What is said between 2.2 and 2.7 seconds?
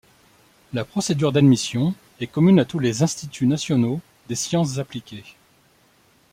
est commune à